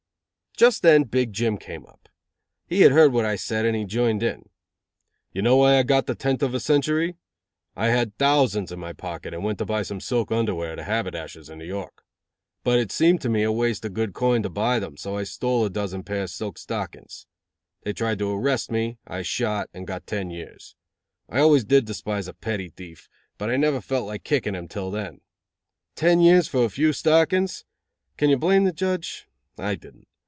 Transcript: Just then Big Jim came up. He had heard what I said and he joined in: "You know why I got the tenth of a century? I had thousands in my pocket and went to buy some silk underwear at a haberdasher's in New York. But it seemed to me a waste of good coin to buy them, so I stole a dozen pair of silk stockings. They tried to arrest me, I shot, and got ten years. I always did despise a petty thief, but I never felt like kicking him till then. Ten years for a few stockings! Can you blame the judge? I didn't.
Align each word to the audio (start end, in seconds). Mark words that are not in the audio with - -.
Just 0.57 0.83
then 0.83 1.05
Big 1.05 1.33
Jim 1.33 1.57
came 1.57 1.87
up. 1.87 2.07
He 2.67 2.81
had 2.81 2.91
heard 2.91 3.13
what 3.13 3.25
I 3.25 3.35
said 3.35 3.65
and 3.65 3.75
he 3.75 3.83
joined 3.83 4.21
in: 4.21 4.47
"You 5.31 5.41
know 5.41 5.55
why 5.55 5.79
I 5.79 5.81
got 5.83 6.05
the 6.05 6.13
tenth 6.13 6.43
of 6.43 6.53
a 6.53 6.59
century? 6.59 7.15
I 7.75 7.87
had 7.87 8.15
thousands 8.19 8.71
in 8.71 8.77
my 8.77 8.93
pocket 8.93 9.33
and 9.33 9.43
went 9.43 9.57
to 9.59 9.65
buy 9.65 9.81
some 9.81 9.99
silk 9.99 10.31
underwear 10.31 10.73
at 10.73 10.77
a 10.77 10.83
haberdasher's 10.83 11.49
in 11.49 11.57
New 11.57 11.65
York. 11.65 12.03
But 12.63 12.77
it 12.77 12.91
seemed 12.91 13.21
to 13.21 13.29
me 13.29 13.41
a 13.41 13.51
waste 13.51 13.85
of 13.85 13.95
good 13.95 14.13
coin 14.13 14.43
to 14.43 14.49
buy 14.49 14.77
them, 14.77 14.97
so 14.97 15.15
I 15.15 15.23
stole 15.23 15.65
a 15.65 15.69
dozen 15.69 16.03
pair 16.03 16.23
of 16.23 16.29
silk 16.29 16.59
stockings. 16.59 17.25
They 17.81 17.93
tried 17.93 18.19
to 18.19 18.29
arrest 18.31 18.69
me, 18.69 18.99
I 19.07 19.23
shot, 19.23 19.67
and 19.73 19.87
got 19.87 20.05
ten 20.05 20.29
years. 20.29 20.75
I 21.27 21.39
always 21.39 21.63
did 21.63 21.85
despise 21.85 22.27
a 22.27 22.33
petty 22.33 22.69
thief, 22.69 23.09
but 23.39 23.49
I 23.49 23.55
never 23.55 23.81
felt 23.81 24.05
like 24.05 24.23
kicking 24.23 24.53
him 24.53 24.67
till 24.67 24.91
then. 24.91 25.21
Ten 25.95 26.19
years 26.19 26.47
for 26.47 26.65
a 26.65 26.69
few 26.69 26.93
stockings! 26.93 27.65
Can 28.15 28.29
you 28.29 28.37
blame 28.37 28.65
the 28.65 28.71
judge? 28.73 29.27
I 29.57 29.73
didn't. 29.73 30.05